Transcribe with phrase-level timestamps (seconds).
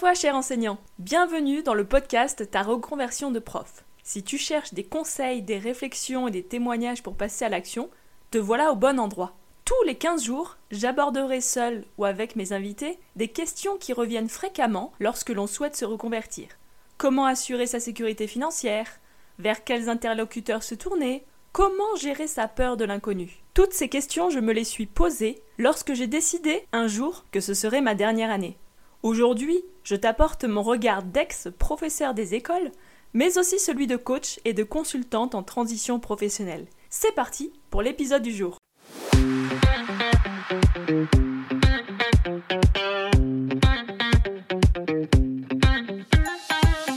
[0.00, 0.78] toi, cher enseignant.
[0.98, 3.84] Bienvenue dans le podcast Ta reconversion de prof.
[4.02, 7.90] Si tu cherches des conseils, des réflexions et des témoignages pour passer à l'action,
[8.30, 9.36] te voilà au bon endroit.
[9.66, 14.94] Tous les 15 jours, j'aborderai seul ou avec mes invités des questions qui reviennent fréquemment
[15.00, 16.48] lorsque l'on souhaite se reconvertir.
[16.96, 19.00] Comment assurer sa sécurité financière?
[19.38, 21.26] Vers quels interlocuteurs se tourner?
[21.52, 23.42] Comment gérer sa peur de l'inconnu?
[23.52, 27.52] Toutes ces questions, je me les suis posées lorsque j'ai décidé un jour que ce
[27.52, 28.56] serait ma dernière année.
[29.02, 32.70] Aujourd'hui, je t'apporte mon regard d'ex-professeur des écoles,
[33.14, 36.66] mais aussi celui de coach et de consultante en transition professionnelle.
[36.90, 38.58] C'est parti pour l'épisode du jour.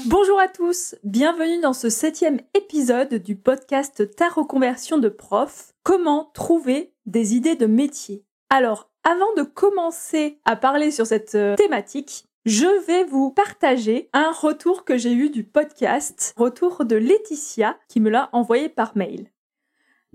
[0.05, 5.71] Bonjour à tous, bienvenue dans ce septième épisode du podcast Ta reconversion de prof.
[5.83, 8.25] Comment trouver des idées de métier?
[8.49, 14.31] Alors, avant de commencer à parler sur cette euh, thématique, je vais vous partager un
[14.31, 19.29] retour que j'ai eu du podcast, retour de Laetitia qui me l'a envoyé par mail.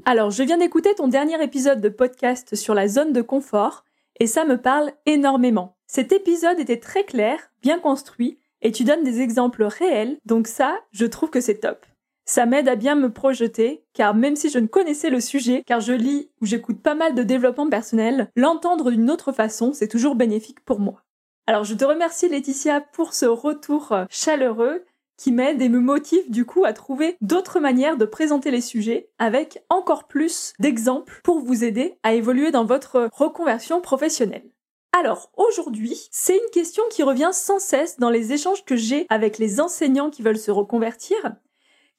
[0.05, 3.85] Alors, je viens d'écouter ton dernier épisode de podcast sur la zone de confort
[4.21, 5.77] et ça me parle énormément.
[5.87, 10.79] Cet épisode était très clair, bien construit et tu donnes des exemples réels, donc ça,
[10.93, 11.85] je trouve que c'est top.
[12.29, 15.81] Ça m'aide à bien me projeter, car même si je ne connaissais le sujet, car
[15.81, 20.15] je lis ou j'écoute pas mal de développement personnel, l'entendre d'une autre façon, c'est toujours
[20.15, 21.03] bénéfique pour moi.
[21.47, 24.85] Alors je te remercie Laetitia pour ce retour chaleureux
[25.17, 29.09] qui m'aide et me motive du coup à trouver d'autres manières de présenter les sujets
[29.19, 34.51] avec encore plus d'exemples pour vous aider à évoluer dans votre reconversion professionnelle.
[34.93, 39.39] Alors aujourd'hui, c'est une question qui revient sans cesse dans les échanges que j'ai avec
[39.39, 41.17] les enseignants qui veulent se reconvertir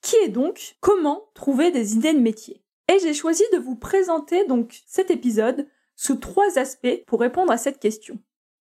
[0.01, 0.77] qui est donc?
[0.79, 2.63] Comment trouver des idées de métier?
[2.91, 7.57] Et j'ai choisi de vous présenter donc cet épisode sous trois aspects pour répondre à
[7.57, 8.17] cette question.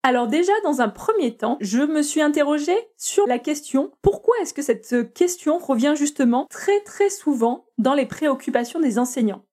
[0.03, 4.53] Alors déjà, dans un premier temps, je me suis interrogée sur la question pourquoi est-ce
[4.53, 9.45] que cette question revient justement très très souvent dans les préoccupations des enseignants?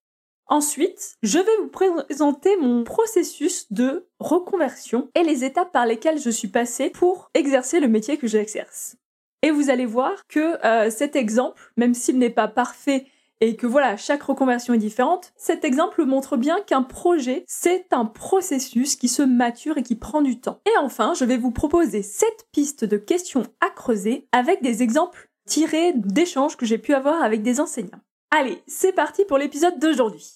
[0.47, 6.31] Ensuite, je vais vous présenter mon processus de reconversion et les étapes par lesquelles je
[6.31, 8.97] suis passée pour exercer le métier que j'exerce.
[9.43, 13.07] Et vous allez voir que euh, cet exemple, même s'il n'est pas parfait
[13.41, 18.05] et que voilà, chaque reconversion est différente, cet exemple montre bien qu'un projet, c'est un
[18.05, 20.59] processus qui se mature et qui prend du temps.
[20.67, 25.29] Et enfin, je vais vous proposer sept pistes de questions à creuser avec des exemples
[25.47, 28.01] tirés d'échanges que j'ai pu avoir avec des enseignants.
[28.33, 30.33] Allez, c'est parti pour l'épisode d'aujourd'hui.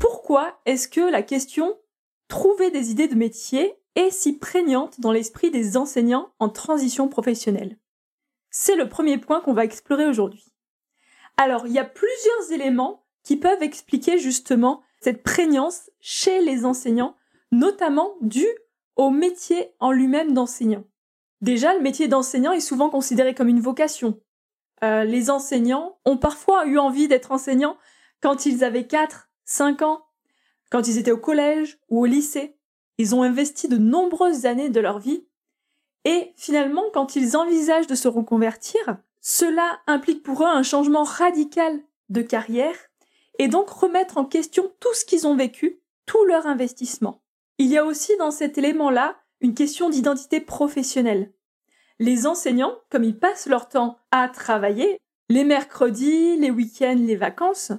[0.00, 1.78] Pourquoi est-ce que la question
[2.26, 7.78] trouver des idées de métier est si prégnante dans l'esprit des enseignants en transition professionnelle
[8.50, 10.52] C'est le premier point qu'on va explorer aujourd'hui.
[11.36, 17.16] Alors, il y a plusieurs éléments qui peuvent expliquer justement cette prégnance chez les enseignants,
[17.50, 18.46] notamment dû
[18.96, 20.84] au métier en lui-même d'enseignant.
[21.40, 24.20] Déjà, le métier d'enseignant est souvent considéré comme une vocation.
[24.82, 27.76] Euh, les enseignants ont parfois eu envie d'être enseignants
[28.20, 30.06] quand ils avaient 4, 5 ans,
[30.70, 32.56] quand ils étaient au collège ou au lycée.
[32.98, 35.24] Ils ont investi de nombreuses années de leur vie
[36.04, 41.80] et finalement, quand ils envisagent de se reconvertir, cela implique pour eux un changement radical
[42.10, 42.76] de carrière
[43.38, 47.22] et donc remettre en question tout ce qu'ils ont vécu, tout leur investissement.
[47.58, 51.32] Il y a aussi dans cet élément-là une question d'identité professionnelle.
[51.98, 54.98] Les enseignants, comme ils passent leur temps à travailler,
[55.30, 57.72] les mercredis, les week-ends, les vacances,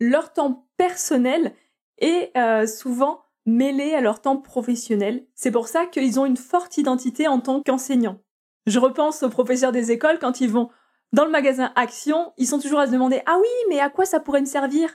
[0.00, 1.54] leur temps personnel
[1.98, 5.24] est euh, souvent mêlés à leur temps professionnel.
[5.34, 8.20] C'est pour ça qu'ils ont une forte identité en tant qu'enseignants.
[8.66, 10.68] Je repense aux professeurs des écoles quand ils vont
[11.12, 14.04] dans le magasin Action, ils sont toujours à se demander ah oui mais à quoi
[14.04, 14.94] ça pourrait me servir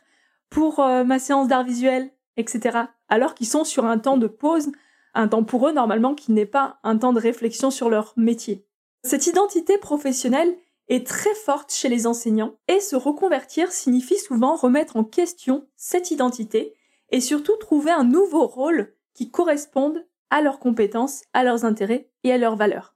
[0.50, 2.80] pour euh, ma séance d'art visuel, etc.
[3.08, 4.72] Alors qu'ils sont sur un temps de pause,
[5.14, 8.68] un temps pour eux normalement qui n'est pas un temps de réflexion sur leur métier.
[9.04, 10.54] Cette identité professionnelle
[10.90, 16.12] est très forte chez les enseignants et se reconvertir signifie souvent remettre en question cette
[16.12, 16.76] identité
[17.12, 22.32] et surtout trouver un nouveau rôle qui corresponde à leurs compétences, à leurs intérêts et
[22.32, 22.96] à leurs valeurs.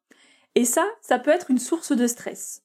[0.56, 2.64] Et ça, ça peut être une source de stress.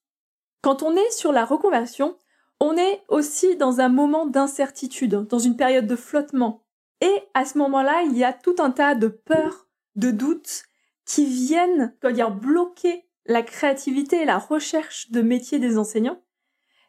[0.63, 2.17] Quand on est sur la reconversion,
[2.61, 6.63] on est aussi dans un moment d'incertitude, dans une période de flottement.
[7.01, 9.67] Et à ce moment-là, il y a tout un tas de peurs,
[9.97, 10.65] de doutes
[11.07, 16.23] qui viennent, dire, bloquer la créativité et la recherche de métier des enseignants.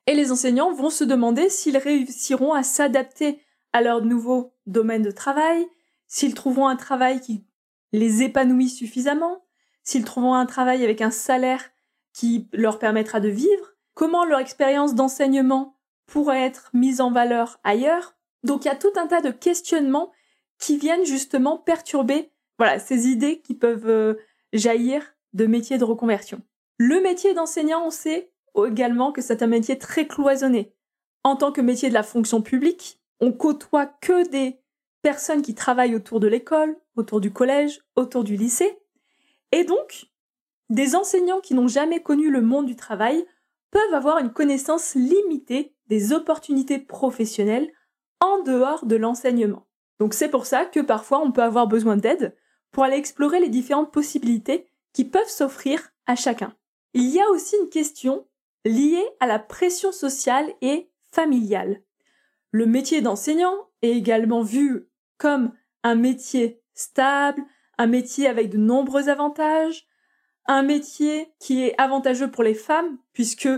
[0.08, 3.42] Et les enseignants vont se demander s'ils réussiront à s'adapter
[3.74, 5.68] à leur nouveau domaine de travail,
[6.08, 7.46] s'ils trouveront un travail qui
[7.94, 9.44] les épanouit suffisamment,
[9.84, 11.72] s'ils trouveront un travail avec un salaire
[12.14, 18.16] qui leur permettra de vivre, comment leur expérience d'enseignement pourrait être mise en valeur ailleurs.
[18.44, 20.12] Donc il y a tout un tas de questionnements
[20.60, 22.32] qui viennent justement perturber
[22.80, 24.14] ces idées qui peuvent euh,
[24.54, 26.42] jaillir de métiers de reconversion.
[26.78, 28.32] Le métier d'enseignant, on sait
[28.68, 30.76] également que c'est un métier très cloisonné.
[31.24, 34.60] En tant que métier de la fonction publique, on côtoie que des
[35.02, 38.78] personnes qui travaillent autour de l'école, autour du collège, autour du lycée.
[39.52, 40.08] Et donc,
[40.70, 43.26] des enseignants qui n'ont jamais connu le monde du travail
[43.72, 47.72] peuvent avoir une connaissance limitée des opportunités professionnelles
[48.20, 49.68] en dehors de l'enseignement.
[50.00, 52.36] Donc c'est pour ça que parfois on peut avoir besoin d'aide
[52.72, 56.56] pour aller explorer les différentes possibilités qui peuvent s'offrir à chacun.
[56.94, 58.26] Il y a aussi une question
[58.66, 61.82] liée à la pression sociale et familiale.
[62.52, 65.54] Le métier d'enseignant est également vu comme
[65.84, 67.42] un métier stable,
[67.78, 69.88] un métier avec de nombreux avantages,
[70.48, 73.50] un métier qui est avantageux pour les femmes puisque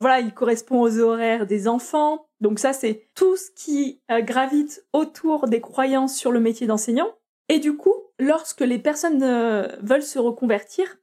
[0.00, 2.26] voilà, il correspond aux horaires des enfants.
[2.40, 7.14] Donc ça c'est tout ce qui euh, gravite autour des croyances sur le métier d'enseignant.
[7.48, 10.96] Et du coup, lorsque les personnes euh, veulent se reconvertir,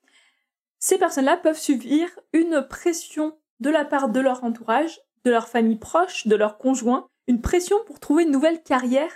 [0.80, 5.78] ces personnes-là peuvent subir une pression de la part de leur entourage, de leur famille
[5.78, 9.12] proche, de leur conjoint, une pression pour trouver une nouvelle carrière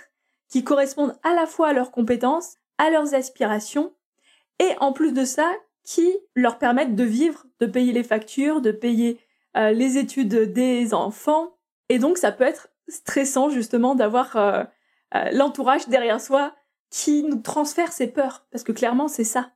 [0.48, 3.94] qui corresponde à la fois à leurs compétences, à leurs aspirations,
[4.58, 5.50] et en plus de ça,
[5.84, 9.18] qui leur permettent de vivre, de payer les factures, de payer
[9.56, 11.56] euh, les études des enfants.
[11.88, 14.64] Et donc ça peut être stressant justement d'avoir euh,
[15.14, 16.54] euh, l'entourage derrière soi
[16.90, 19.52] qui nous transfère ses peurs, parce que clairement c'est ça.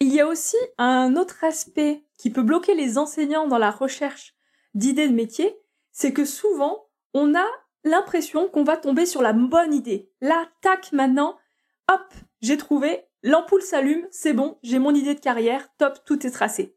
[0.00, 4.34] Il y a aussi un autre aspect qui peut bloquer les enseignants dans la recherche
[4.74, 5.56] d'idées de métier,
[5.92, 7.46] c'est que souvent on a
[7.84, 10.10] l'impression qu'on va tomber sur la bonne idée.
[10.20, 11.36] Là, tac, maintenant,
[11.90, 16.30] hop, j'ai trouvé, l'ampoule s'allume, c'est bon, j'ai mon idée de carrière, top, tout est
[16.30, 16.76] tracé.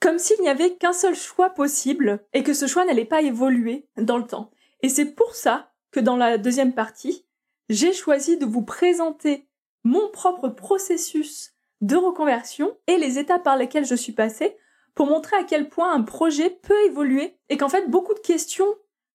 [0.00, 3.88] Comme s'il n'y avait qu'un seul choix possible et que ce choix n'allait pas évoluer
[3.96, 4.50] dans le temps.
[4.82, 7.26] Et c'est pour ça que dans la deuxième partie,
[7.68, 9.46] j'ai choisi de vous présenter
[9.84, 14.56] mon propre processus de reconversion et les étapes par lesquelles je suis passée
[14.94, 18.74] pour montrer à quel point un projet peut évoluer et qu'en fait beaucoup de questions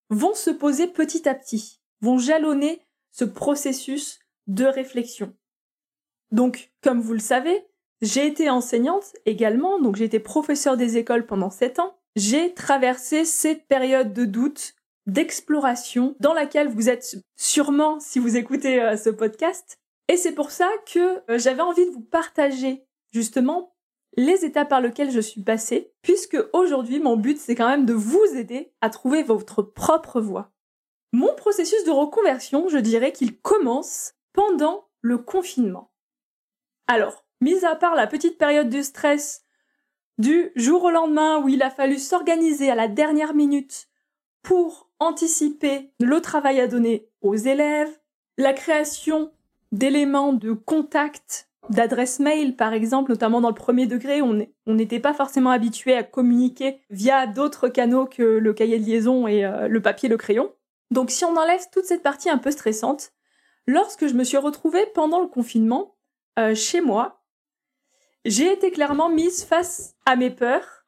[0.10, 2.82] vont se poser petit à petit, vont jalonner
[3.12, 5.34] ce processus de réflexion.
[6.32, 7.66] Donc, comme vous le savez,
[8.02, 11.98] j'ai été enseignante également, donc j'ai été professeur des écoles pendant sept ans.
[12.16, 14.76] J'ai traversé cette période de doute,
[15.06, 19.80] d'exploration, dans laquelle vous êtes sûrement si vous écoutez euh, ce podcast.
[20.08, 23.75] Et c'est pour ça que euh, j'avais envie de vous partager justement
[24.16, 27.94] les étapes par lesquelles je suis passée, puisque aujourd'hui mon but c'est quand même de
[27.94, 30.52] vous aider à trouver votre propre voie.
[31.12, 35.92] Mon processus de reconversion, je dirais qu'il commence pendant le confinement.
[36.88, 39.44] Alors, mis à part la petite période de stress
[40.18, 43.88] du jour au lendemain où il a fallu s'organiser à la dernière minute
[44.42, 48.00] pour anticiper le travail à donner aux élèves,
[48.38, 49.32] la création
[49.72, 55.14] d'éléments de contact d'adresse mail, par exemple, notamment dans le premier degré, on n'était pas
[55.14, 59.82] forcément habitué à communiquer via d'autres canaux que le cahier de liaison et euh, le
[59.82, 60.54] papier, le crayon.
[60.92, 63.12] Donc si on enlève toute cette partie un peu stressante,
[63.68, 65.96] lorsque je me suis retrouvée pendant le confinement
[66.40, 67.24] euh, chez moi,
[68.24, 70.86] j'ai été clairement mise face à mes peurs,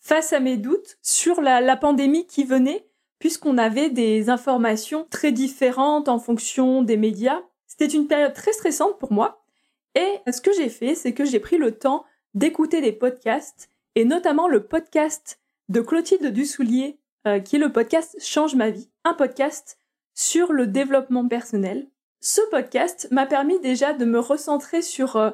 [0.00, 2.88] face à mes doutes sur la pandémie qui venait,
[3.18, 7.40] puisqu'on avait des informations très différentes en fonction des médias.
[7.66, 9.45] C'était une période très stressante pour moi,
[9.96, 14.04] et ce que j'ai fait, c'est que j'ai pris le temps d'écouter des podcasts, et
[14.04, 19.14] notamment le podcast de Clotilde Dussoulier, euh, qui est le podcast Change ma vie, un
[19.14, 19.78] podcast
[20.14, 21.88] sur le développement personnel.
[22.20, 25.30] Ce podcast m'a permis déjà de me recentrer sur euh,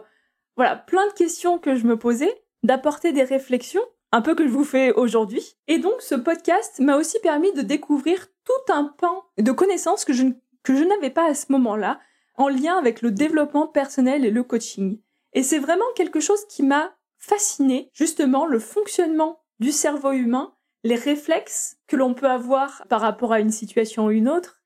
[0.57, 4.53] voilà plein de questions que je me posais, d'apporter des réflexions, un peu que je
[4.53, 5.57] vous fais aujourd'hui.
[5.67, 10.13] Et donc ce podcast m'a aussi permis de découvrir tout un pan de connaissances que
[10.13, 10.27] je,
[10.63, 11.99] que je n'avais pas à ce moment-là,
[12.37, 15.01] en lien avec le développement personnel et le coaching.
[15.33, 20.97] Et c'est vraiment quelque chose qui m'a fasciné, justement, le fonctionnement du cerveau humain, les
[20.97, 24.63] réflexes que l'on peut avoir par rapport à une situation ou une autre,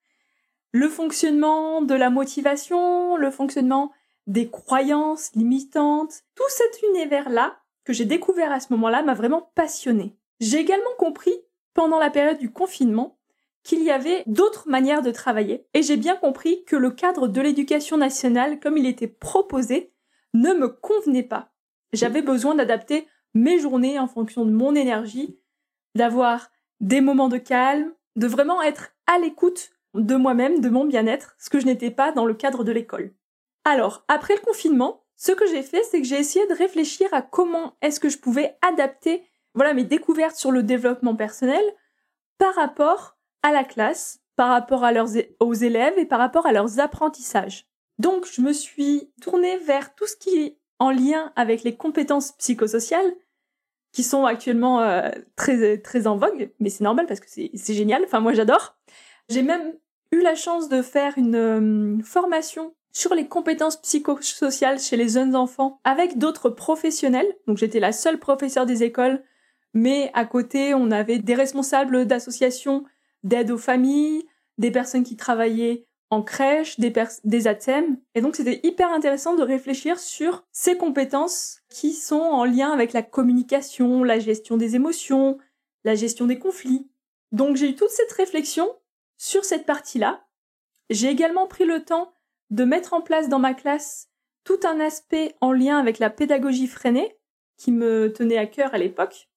[0.73, 3.92] le fonctionnement de la motivation, le fonctionnement
[4.26, 10.16] des croyances limitantes, tout cet univers-là que j'ai découvert à ce moment-là m'a vraiment passionné.
[10.40, 11.35] J'ai également compris,
[11.73, 13.15] pendant la période du confinement,
[13.66, 17.40] qu'il y avait d'autres manières de travailler, et j'ai bien compris que le cadre de
[17.40, 19.92] l'éducation nationale, comme il était proposé,
[20.35, 21.50] ne me convenait pas.
[21.92, 25.38] J'avais besoin d'adapter mes journées en fonction de mon énergie,
[25.94, 31.35] d'avoir des moments de calme, de vraiment être à l'écoute de moi-même, de mon bien-être,
[31.38, 33.14] ce que je n'étais pas dans le cadre de l'école.
[33.64, 37.20] Alors, après le confinement, ce que j'ai fait, c'est que j'ai essayé de réfléchir à
[37.23, 41.64] comment est-ce que je pouvais adapter voilà mes découvertes sur le développement personnel
[42.38, 43.15] par rapport
[43.46, 45.08] à la classe, par rapport à leurs,
[45.40, 47.66] aux élèves et par rapport à leurs apprentissages.
[47.98, 52.32] Donc, je me suis tournée vers tout ce qui est en lien avec les compétences
[52.32, 53.14] psychosociales,
[53.92, 58.02] qui sont actuellement euh, très, très en vogue, mais c'est normal parce que c'est génial,
[58.04, 58.76] enfin moi j'adore.
[59.30, 59.72] J'ai même
[60.12, 65.34] eu la chance de faire une euh, formation sur les compétences psychosociales chez les jeunes
[65.34, 67.26] enfants avec d'autres professionnels.
[67.46, 69.22] Donc j'étais la seule professeure des écoles,
[69.72, 72.84] mais à côté on avait des responsables d'associations
[73.26, 74.25] d'aide aux familles,
[74.56, 76.92] des personnes qui travaillaient en crèche, des,
[77.25, 77.49] des.
[78.14, 82.92] Et donc c'était hyper intéressant de réfléchir sur ces compétences qui sont en lien avec
[82.92, 85.38] la communication, la gestion des émotions,
[85.85, 86.88] la gestion des conflits.
[87.33, 88.71] Donc j'ai eu toute cette réflexion
[89.16, 90.25] sur cette partie-là.
[90.90, 92.12] J'ai également pris le temps
[92.50, 94.09] de mettre en place dans ma classe
[94.45, 97.18] tout un aspect en lien avec la pédagogie freinée
[97.56, 99.28] qui me tenait à cœur à l'époque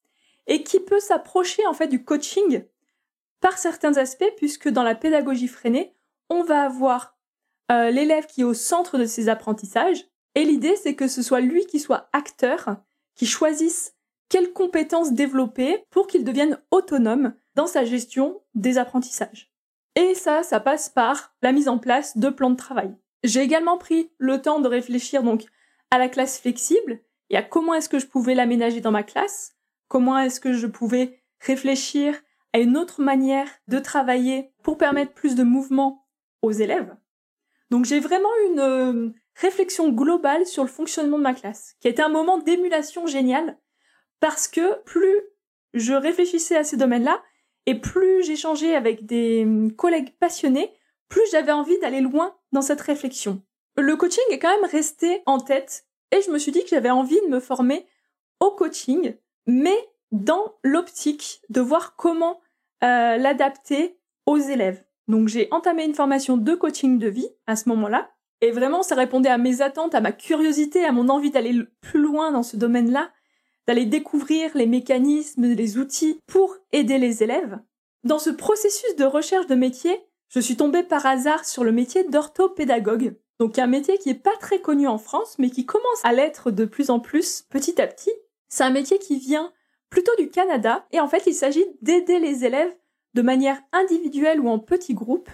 [0.46, 2.64] et qui peut s'approcher en fait du coaching
[3.42, 5.94] par certains aspects puisque dans la pédagogie freinée,
[6.30, 7.18] on va avoir
[7.72, 10.06] euh, l'élève qui est au centre de ses apprentissages.
[10.36, 12.78] Et l'idée, c'est que ce soit lui qui soit acteur,
[13.16, 13.96] qui choisisse
[14.30, 19.52] quelles compétences développer pour qu'il devienne autonome dans sa gestion des apprentissages.
[19.96, 22.96] Et ça, ça passe par la mise en place de plans de travail.
[23.24, 25.46] J'ai également pris le temps de réfléchir donc
[25.92, 29.56] à la classe flexible et à comment est-ce que je pouvais l'aménager dans ma classe,
[29.88, 32.16] comment est-ce que je pouvais réfléchir
[32.54, 36.08] à une autre manière de travailler pour permettre plus de mouvement
[36.42, 36.96] aux élèves.
[37.70, 41.92] Donc j'ai vraiment une euh, réflexion globale sur le fonctionnement de ma classe, qui a
[41.92, 43.58] été un moment d'émulation génial,
[44.20, 45.22] parce que plus
[45.74, 47.22] je réfléchissais à ces domaines-là,
[47.66, 50.72] et plus j'échangeais avec des hum, collègues passionnés,
[51.08, 53.42] plus j'avais envie d'aller loin dans cette réflexion.
[53.78, 56.90] Le coaching est quand même resté en tête, et je me suis dit que j'avais
[56.90, 57.88] envie de me former
[58.40, 59.16] au coaching,
[59.46, 59.78] mais
[60.12, 62.40] dans l'optique de voir comment
[62.84, 64.84] euh, l'adapter aux élèves.
[65.08, 68.12] Donc j'ai entamé une formation de coaching de vie à ce moment-là.
[68.42, 72.00] Et vraiment, ça répondait à mes attentes, à ma curiosité, à mon envie d'aller plus
[72.00, 73.12] loin dans ce domaine-là,
[73.68, 77.60] d'aller découvrir les mécanismes, les outils pour aider les élèves.
[78.06, 80.00] Dans ce processus de recherche de métier,
[80.30, 83.16] je suis tombée par hasard sur le métier d'orthopédagogue.
[83.40, 86.52] Donc un métier qui est pas très connu en France, mais qui commence à l'être
[86.52, 88.12] de plus en plus petit à petit.
[88.48, 89.52] C'est un métier qui vient
[89.90, 92.76] plutôt du Canada, et en fait il s'agit d'aider les élèves
[93.14, 95.30] de manière individuelle ou en petits groupes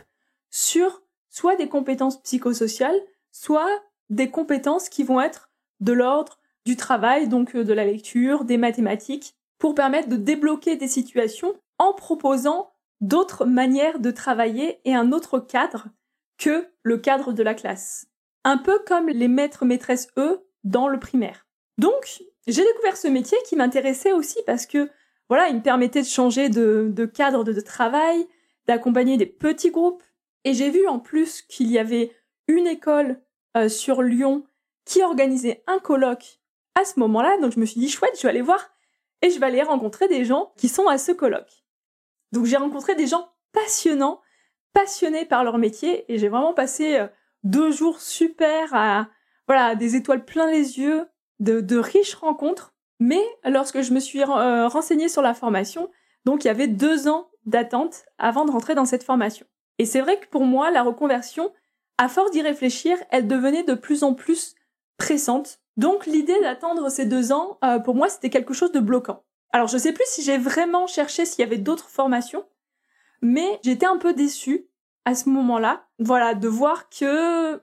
[0.50, 3.00] sur soit des compétences psychosociales,
[3.32, 5.50] soit des compétences qui vont être
[5.82, 10.78] de l'ordre du travail, donc euh, de la lecture, des mathématiques, pour permettre de débloquer
[10.78, 12.72] des situations en proposant
[13.02, 15.88] d'autres manières de travailler et un autre cadre
[16.38, 18.08] que le cadre de la classe.
[18.44, 21.48] Un peu comme les maîtres maîtresses eux dans le primaire.
[21.78, 24.90] Donc, j'ai découvert ce métier qui m'intéressait aussi parce que
[25.30, 28.28] voilà, il me permettait de changer de, cadre de, travail,
[28.68, 30.04] d'accompagner des petits groupes.
[30.44, 32.16] Et j'ai vu en plus qu'il y avait
[32.48, 33.20] une école
[33.58, 34.44] euh, sur Lyon
[34.86, 36.40] qui organisait un colloque
[36.76, 37.38] à ce moment-là.
[37.40, 38.70] Donc je me suis dit, chouette, je vais aller voir
[39.24, 41.66] et je vais aller rencontrer des gens qui sont à ce colloque.
[42.32, 44.22] Donc j'ai rencontré des gens passionnants,
[44.74, 47.08] passionnés par leur métier et j'ai vraiment passé euh,
[47.44, 49.10] deux jours super à,
[49.48, 51.08] voilà, des étoiles plein les yeux,
[51.40, 55.90] de riches rencontres mais lorsque je me suis euh, renseignée sur la formation,
[56.24, 59.46] donc il y avait deux ans d'attente avant de rentrer dans cette formation.
[59.78, 61.52] Et c'est vrai que pour moi, la reconversion,
[61.98, 64.56] à force d'y réfléchir, elle devenait de plus en plus
[64.98, 65.60] pressante.
[65.78, 69.24] Donc l'idée d'attendre ces deux ans, euh, pour moi, c'était quelque chose de bloquant.
[69.52, 72.46] Alors je sais plus si j'ai vraiment cherché s'il y avait d'autres formations,
[73.22, 74.68] mais j'étais un peu déçue
[75.04, 77.62] à ce moment-là, voilà, de voir que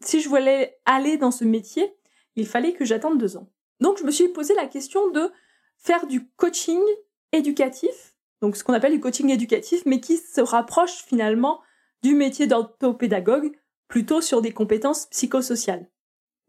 [0.00, 1.95] si je voulais aller dans ce métier,
[2.36, 3.50] il fallait que j'attende deux ans.
[3.80, 5.30] Donc je me suis posé la question de
[5.76, 6.80] faire du coaching
[7.32, 11.60] éducatif, donc ce qu'on appelle du coaching éducatif, mais qui se rapproche finalement
[12.02, 13.52] du métier d'orthopédagogue,
[13.88, 15.90] plutôt sur des compétences psychosociales.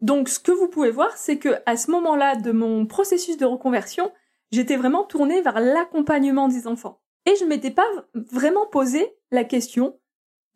[0.00, 3.46] Donc ce que vous pouvez voir, c'est que à ce moment-là de mon processus de
[3.46, 4.12] reconversion,
[4.52, 7.00] j'étais vraiment tournée vers l'accompagnement des enfants.
[7.26, 9.98] Et je ne m'étais pas vraiment posé la question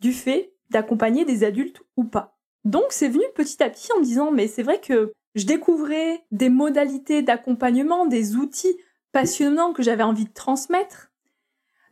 [0.01, 2.39] du fait d'accompagner des adultes ou pas.
[2.65, 6.25] Donc c'est venu petit à petit en me disant mais c'est vrai que je découvrais
[6.31, 8.77] des modalités d'accompagnement, des outils
[9.13, 11.11] passionnants que j'avais envie de transmettre,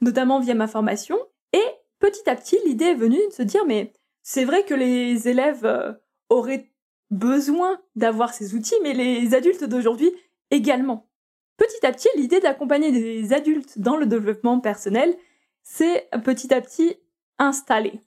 [0.00, 1.18] notamment via ma formation.
[1.52, 1.64] Et
[1.98, 3.92] petit à petit, l'idée est venue de se dire, mais
[4.22, 5.92] c'est vrai que les élèves euh,
[6.28, 6.70] auraient
[7.10, 10.12] besoin d'avoir ces outils, mais les adultes d'aujourd'hui
[10.50, 11.08] également.
[11.56, 15.14] Petit à petit, l'idée d'accompagner des adultes dans le développement personnel
[15.62, 16.96] s'est petit à petit
[17.38, 18.00] installée.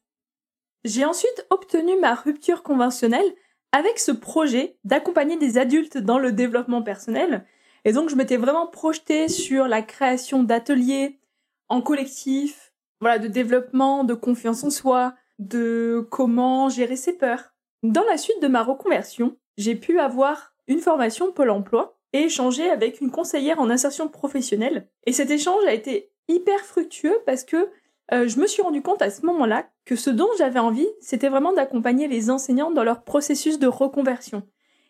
[0.85, 3.35] J'ai ensuite obtenu ma rupture conventionnelle
[3.73, 7.43] avec ce projet d'accompagner des adultes dans le développement personnel.
[7.83, 11.19] Et donc, je m'étais vraiment projetée sur la création d'ateliers
[11.67, 17.53] en collectif, voilà, de développement, de confiance en soi, de comment gérer ses peurs.
[17.81, 22.69] Dans la suite de ma reconversion, j'ai pu avoir une formation Pôle emploi et échanger
[22.69, 24.87] avec une conseillère en insertion professionnelle.
[25.05, 27.67] Et cet échange a été hyper fructueux parce que
[28.13, 31.29] euh, je me suis rendu compte à ce moment-là que ce dont j'avais envie, c'était
[31.29, 34.43] vraiment d'accompagner les enseignants dans leur processus de reconversion.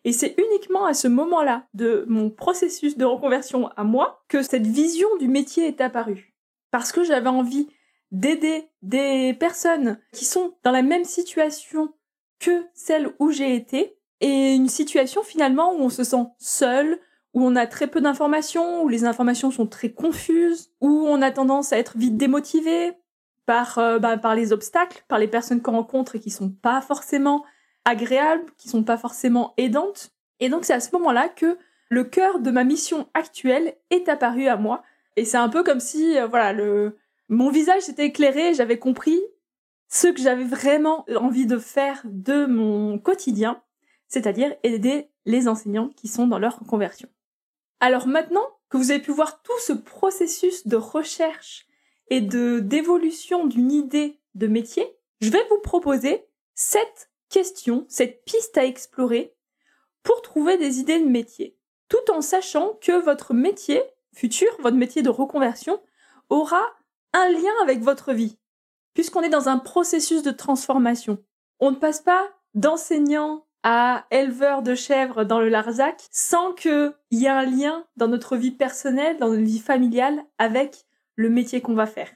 [0.03, 4.67] Et c'est uniquement à ce moment-là de mon processus de reconversion à moi que cette
[4.67, 6.33] vision du métier est apparue.
[6.71, 7.69] Parce que j'avais envie
[8.11, 11.93] d'aider des personnes qui sont dans la même situation
[12.39, 16.99] que celle où j'ai été, et une situation finalement où on se sent seul,
[17.33, 21.31] où on a très peu d'informations, où les informations sont très confuses, où on a
[21.31, 22.93] tendance à être vite démotivé
[23.45, 26.81] par, euh, bah, par les obstacles, par les personnes qu'on rencontre et qui sont pas
[26.81, 27.43] forcément
[27.85, 30.11] agréables, qui sont pas forcément aidantes.
[30.39, 31.57] Et donc c'est à ce moment-là que
[31.89, 34.83] le cœur de ma mission actuelle est apparu à moi.
[35.15, 36.97] Et c'est un peu comme si, euh, voilà, le,
[37.29, 39.21] mon visage s'était éclairé, j'avais compris
[39.89, 43.61] ce que j'avais vraiment envie de faire de mon quotidien,
[44.07, 47.09] c'est-à-dire aider les enseignants qui sont dans leur conversion.
[47.79, 51.67] Alors maintenant que vous avez pu voir tout ce processus de recherche
[52.09, 54.85] et de d'évolution d'une idée de métier,
[55.21, 59.35] je vais vous proposer cette question, cette piste à explorer
[60.03, 61.57] pour trouver des idées de métier,
[61.89, 63.81] tout en sachant que votre métier
[64.13, 65.81] futur, votre métier de reconversion,
[66.29, 66.63] aura
[67.13, 68.37] un lien avec votre vie,
[68.93, 71.17] puisqu'on est dans un processus de transformation.
[71.59, 77.25] On ne passe pas d'enseignant à éleveur de chèvres dans le Larzac sans qu'il y
[77.25, 81.75] ait un lien dans notre vie personnelle, dans notre vie familiale avec le métier qu'on
[81.75, 82.11] va faire.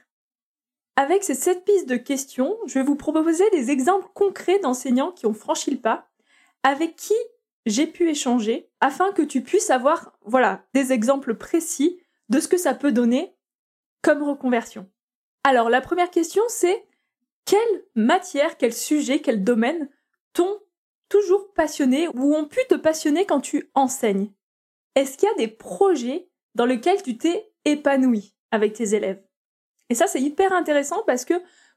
[0.96, 5.26] Avec ces sept pistes de questions, je vais vous proposer des exemples concrets d'enseignants qui
[5.26, 6.08] ont franchi le pas,
[6.64, 7.14] avec qui
[7.66, 12.56] j'ai pu échanger, afin que tu puisses avoir, voilà, des exemples précis de ce que
[12.56, 13.36] ça peut donner
[14.02, 14.90] comme reconversion.
[15.44, 16.86] Alors, la première question, c'est
[17.44, 19.88] quelle matière, quel sujet, quel domaine
[20.32, 20.58] t'ont
[21.08, 24.32] toujours passionné ou ont pu te passionner quand tu enseignes?
[24.94, 28.34] Est-ce qu'il y a des projets dans lesquels tu t'es épanoui?
[28.50, 29.22] Avec tes élèves
[29.88, 31.34] Et ça, c'est hyper intéressant parce que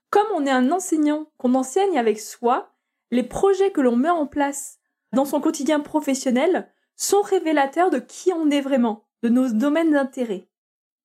[0.09, 2.73] comme on est un enseignant, qu'on enseigne avec soi,
[3.11, 4.79] les projets que l'on met en place
[5.13, 10.47] dans son quotidien professionnel sont révélateurs de qui on est vraiment, de nos domaines d'intérêt.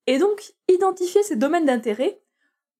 [0.06, 2.20] Et donc, identifier ces domaines d'intérêt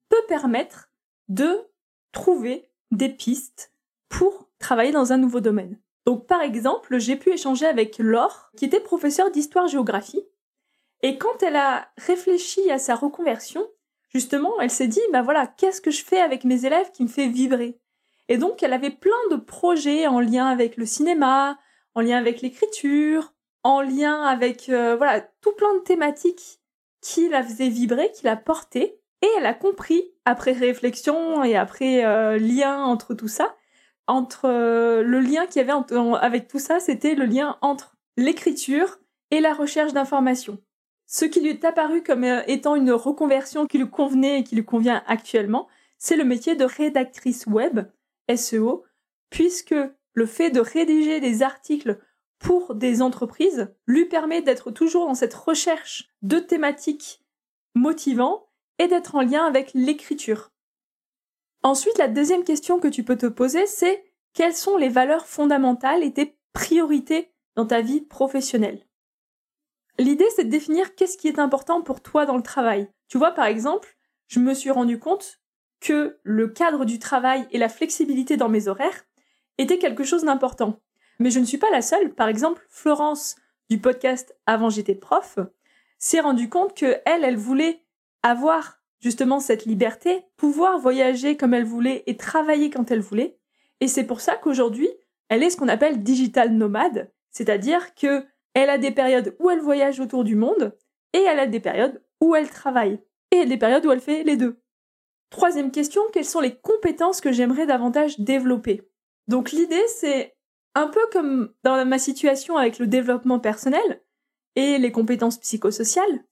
[0.08, 0.90] peut permettre
[1.28, 1.66] de
[2.12, 3.72] trouver des pistes
[4.08, 5.78] pour travailler dans un nouveau domaine.
[6.06, 10.24] Donc par exemple, j'ai pu échanger avec Laure, qui était professeure d'histoire-géographie,
[11.06, 13.64] et quand elle a réfléchi à sa reconversion,
[14.08, 17.08] justement, elle s'est dit, bah voilà, qu'est-ce que je fais avec mes élèves qui me
[17.08, 17.78] fait vibrer?
[18.26, 21.60] Et donc, elle avait plein de projets en lien avec le cinéma,
[21.94, 26.58] en lien avec l'écriture, en lien avec, euh, voilà, tout plein de thématiques
[27.00, 28.98] qui la faisaient vibrer, qui la portaient.
[29.22, 33.54] Et elle a compris, après réflexion et après euh, lien entre tout ça,
[34.08, 35.84] entre euh, le lien qu'il y avait
[36.20, 38.98] avec tout ça, c'était le lien entre l'écriture
[39.30, 40.58] et la recherche d'informations.
[41.06, 44.56] Ce qui lui est apparu comme euh, étant une reconversion qui lui convenait et qui
[44.56, 47.80] lui convient actuellement, c'est le métier de rédactrice web,
[48.34, 48.84] SEO,
[49.30, 49.74] puisque
[50.12, 51.98] le fait de rédiger des articles
[52.38, 57.24] pour des entreprises lui permet d'être toujours dans cette recherche de thématiques
[57.74, 58.46] motivantes
[58.78, 60.50] et d'être en lien avec l'écriture.
[61.62, 66.04] Ensuite, la deuxième question que tu peux te poser, c'est quelles sont les valeurs fondamentales
[66.04, 68.85] et tes priorités dans ta vie professionnelle?
[69.98, 72.88] L'idée, c'est de définir qu'est-ce qui est important pour toi dans le travail.
[73.08, 73.96] Tu vois, par exemple,
[74.28, 75.40] je me suis rendu compte
[75.80, 79.04] que le cadre du travail et la flexibilité dans mes horaires
[79.58, 80.80] étaient quelque chose d'important.
[81.18, 82.14] Mais je ne suis pas la seule.
[82.14, 83.36] Par exemple, Florence
[83.70, 85.38] du podcast Avant j'étais prof
[85.98, 87.82] s'est rendu compte que elle, elle voulait
[88.22, 93.38] avoir justement cette liberté, pouvoir voyager comme elle voulait et travailler quand elle voulait.
[93.80, 94.88] Et c'est pour ça qu'aujourd'hui,
[95.28, 98.24] elle est ce qu'on appelle digital nomade, c'est-à-dire que
[98.56, 100.74] elle a des périodes où elle voyage autour du monde
[101.12, 102.98] et elle a des périodes où elle travaille
[103.30, 104.62] et des périodes où elle fait les deux.
[105.28, 108.88] Troisième question, quelles sont les compétences que j'aimerais davantage développer?
[109.28, 110.36] Donc l'idée, c'est
[110.74, 114.02] un peu comme dans ma situation avec le développement personnel
[114.54, 116.24] et les compétences psychosociales.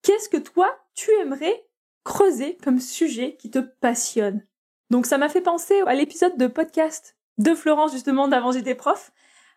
[0.00, 1.66] Qu'est-ce que toi, tu aimerais
[2.02, 4.42] creuser comme sujet qui te passionne?
[4.88, 9.12] Donc ça m'a fait penser à l'épisode de podcast de Florence justement d'avant j'étais prof,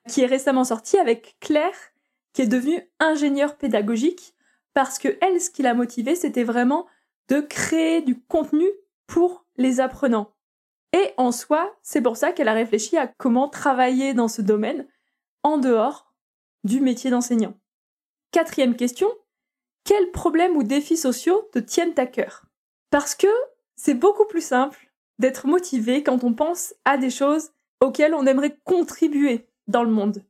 [0.10, 1.91] qui est récemment sorti avec Claire,
[2.34, 4.36] qui est devenue ingénieure pédagogique,
[4.74, 6.88] parce que elle, ce qui l'a motivée, c'était vraiment
[7.28, 8.68] de créer du contenu
[9.08, 10.34] pour les apprenants.
[10.94, 14.88] Et en soi, c'est pour ça qu'elle a réfléchi à comment travailler dans ce domaine
[15.44, 16.14] en dehors
[16.64, 17.54] du métier d'enseignant.
[18.32, 19.10] Quatrième question,
[19.84, 22.46] quels problèmes ou défis sociaux te tiennent à cœur?
[22.90, 23.28] Parce que
[23.76, 28.58] c'est beaucoup plus simple d'être motivé quand on pense à des choses auxquels on aimerait
[28.64, 30.24] contribuer dans le monde.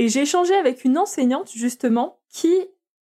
[0.00, 2.54] Et j'ai échangé avec une enseignante justement qui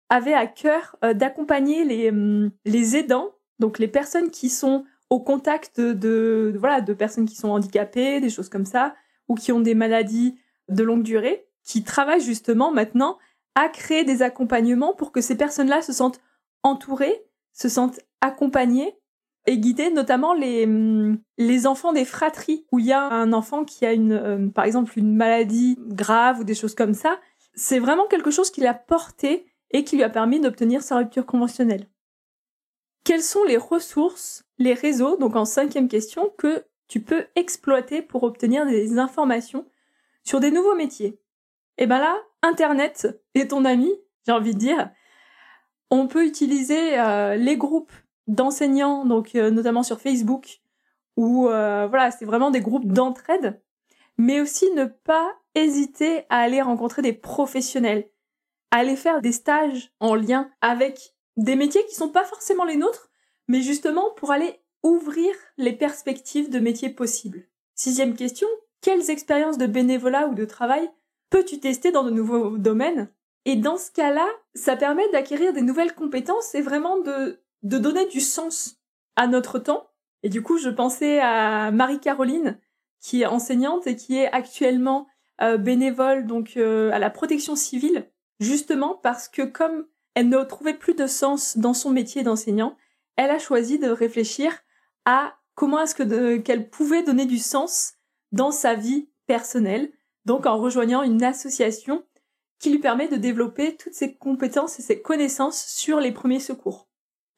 [0.09, 5.19] avait à cœur euh, d'accompagner les, hum, les aidants, donc les personnes qui sont au
[5.19, 8.95] contact de, voilà de personnes qui sont handicapées, des choses comme ça,
[9.27, 13.19] ou qui ont des maladies de longue durée, qui travaillent justement maintenant
[13.53, 16.21] à créer des accompagnements pour que ces personnes-là se sentent
[16.63, 17.23] entourées,
[17.53, 18.98] se sentent accompagnées
[19.45, 23.65] et guidées, notamment les, hum, les enfants des fratries, où il y a un enfant
[23.65, 27.19] qui a une, euh, par exemple une maladie grave ou des choses comme ça.
[27.55, 31.25] C'est vraiment quelque chose qu'il a porté et qui lui a permis d'obtenir sa rupture
[31.25, 31.87] conventionnelle.
[33.03, 38.23] Quelles sont les ressources, les réseaux, donc en cinquième question, que tu peux exploiter pour
[38.23, 39.65] obtenir des informations
[40.23, 41.19] sur des nouveaux métiers?
[41.77, 43.89] Et eh ben là, Internet est ton ami,
[44.25, 44.91] j'ai envie de dire.
[45.89, 47.93] On peut utiliser euh, les groupes
[48.29, 50.61] d'enseignants, donc euh, notamment sur Facebook,
[51.17, 53.61] où euh, voilà, c'est vraiment des groupes d'entraide,
[54.17, 58.09] mais aussi ne pas hésiter à aller rencontrer des professionnels,
[58.71, 62.77] à aller faire des stages en lien avec des métiers qui sont pas forcément les
[62.77, 63.09] nôtres,
[63.47, 67.47] mais justement pour aller ouvrir les perspectives de métiers possibles.
[67.75, 68.47] Sixième question,
[68.81, 70.89] quelles expériences de bénévolat ou de travail
[71.29, 73.09] peux-tu tester dans de nouveaux domaines?
[73.45, 78.05] Et dans ce cas-là, ça permet d'acquérir des nouvelles compétences et vraiment de, de donner
[78.07, 78.77] du sens
[79.15, 79.87] à notre temps.
[80.23, 82.59] Et du coup, je pensais à Marie-Caroline,
[83.01, 85.07] qui est enseignante et qui est actuellement
[85.41, 90.73] euh, bénévole donc euh, à la protection civile, justement parce que comme elle ne trouvait
[90.73, 92.75] plus de sens dans son métier d'enseignant,
[93.15, 94.51] elle a choisi de réfléchir
[95.05, 97.93] à comment est-ce que qu'elle pouvait donner du sens
[98.33, 99.91] dans sa vie personnelle,
[100.25, 102.03] donc en rejoignant une association
[102.59, 106.88] qui lui permet de développer toutes ses compétences et ses connaissances sur les premiers secours.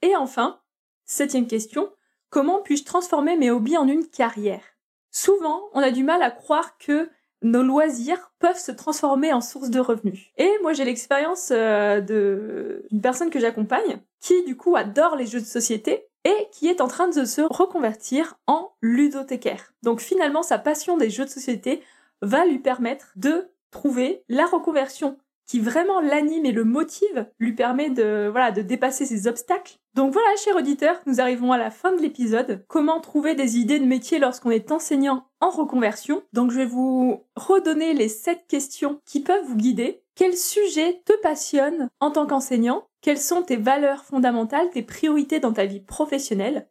[0.01, 0.59] Et enfin,
[1.05, 1.91] septième question,
[2.29, 4.63] comment puis-je transformer mes hobbies en une carrière?
[5.11, 7.09] Souvent, on a du mal à croire que
[7.43, 10.27] nos loisirs peuvent se transformer en source de revenus.
[10.37, 15.39] Et moi, j'ai l'expérience euh, d'une personne que j'accompagne qui, du coup, adore les jeux
[15.39, 19.73] de société et qui est en train de se reconvertir en ludothécaire.
[19.81, 21.83] Donc finalement, sa passion des jeux de société
[22.21, 25.17] va lui permettre de trouver la reconversion
[25.51, 29.79] qui vraiment l'anime et le motive, lui permet de, dépasser ses obstacles.
[29.95, 32.63] Donc voilà, chers auditeurs, nous arrivons à la fin de l'épisode.
[32.69, 36.23] Comment trouver des idées de métier lorsqu'on est enseignant en reconversion?
[36.31, 40.05] Donc je vais vous redonner les sept questions qui peuvent vous guider.
[40.15, 42.85] Quel sujet te passionne en tant qu'enseignant?
[43.01, 46.69] Quelles sont tes valeurs fondamentales, tes priorités dans ta vie professionnelle?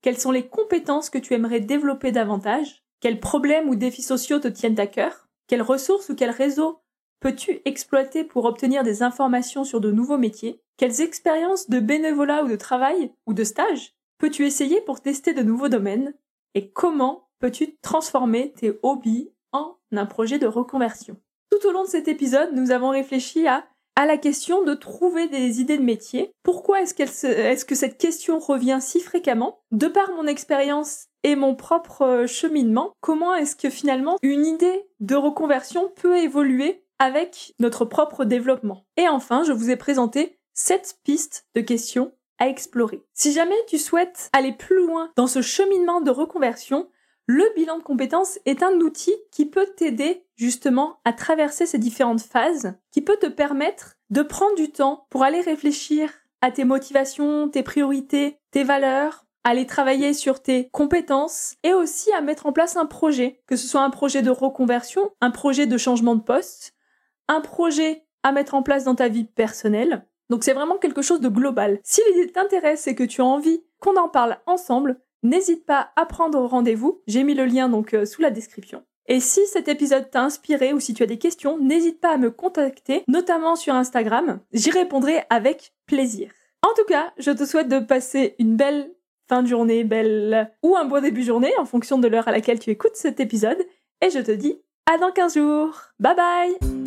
[0.00, 2.82] Quelles sont les compétences que tu aimerais développer davantage?
[3.00, 5.28] Quels problèmes ou défis sociaux te tiennent à cœur?
[5.48, 6.81] Quelles ressources ou quels réseaux
[7.22, 10.60] peux-tu exploiter pour obtenir des informations sur de nouveaux métiers?
[10.76, 15.42] Quelles expériences de bénévolat ou de travail ou de stage peux-tu essayer pour tester de
[15.42, 16.14] nouveaux domaines?
[16.54, 21.16] Et comment peux-tu transformer tes hobbies en un projet de reconversion?
[21.50, 23.64] Tout au long de cet épisode, nous avons réfléchi à
[23.96, 26.32] la question de trouver des idées de métier.
[26.42, 29.60] Pourquoi est-ce que cette question revient si fréquemment?
[29.70, 34.86] De par mon expérience et mon propre euh, cheminement, comment est-ce que finalement une idée
[35.00, 38.86] de reconversion peut évoluer avec notre propre développement.
[38.96, 43.02] Et enfin, je vous ai présenté sept pistes de questions à explorer.
[43.14, 46.88] Si jamais tu souhaites aller plus loin dans ce cheminement de reconversion,
[47.26, 52.22] le bilan de compétences est un outil qui peut t'aider justement à traverser ces différentes
[52.22, 57.48] phases, qui peut te permettre de prendre du temps pour aller réfléchir à tes motivations,
[57.48, 62.76] tes priorités, tes valeurs, aller travailler sur tes compétences et aussi à mettre en place
[62.76, 66.74] un projet, que ce soit un projet de reconversion, un projet de changement de poste,
[67.28, 70.06] un projet à mettre en place dans ta vie personnelle.
[70.30, 71.80] Donc c'est vraiment quelque chose de global.
[71.82, 76.06] Si l'idée t'intéresse et que tu as envie qu'on en parle ensemble, n'hésite pas à
[76.06, 77.02] prendre rendez-vous.
[77.06, 78.82] J'ai mis le lien donc euh, sous la description.
[79.08, 82.18] Et si cet épisode t'a inspiré ou si tu as des questions, n'hésite pas à
[82.18, 84.40] me contacter, notamment sur Instagram.
[84.52, 86.30] J'y répondrai avec plaisir.
[86.62, 88.94] En tout cas, je te souhaite de passer une belle
[89.28, 92.32] fin de journée, belle ou un bon début de journée en fonction de l'heure à
[92.32, 93.58] laquelle tu écoutes cet épisode.
[94.00, 95.80] Et je te dis à dans 15 jours.
[95.98, 96.81] Bye bye